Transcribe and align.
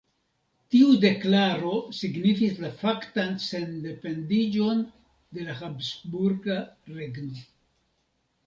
Tiu 0.75 0.93
deklaro 1.01 1.73
signifis 1.97 2.55
la 2.63 2.71
faktan 2.79 3.37
sendependiĝon 3.45 4.83
de 5.39 5.47
la 5.51 5.59
habsburga 5.63 6.59
regno. 6.97 7.47